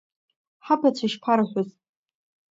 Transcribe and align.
Ҳабацәа 0.65 1.05
ишԥарҳәоз? 1.07 1.69